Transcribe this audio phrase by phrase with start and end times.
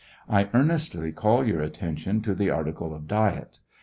[0.27, 3.59] I earnestly call your attention to the article of diet.